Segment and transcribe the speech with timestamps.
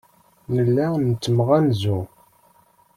[0.53, 1.99] Nella nettemɣanzu.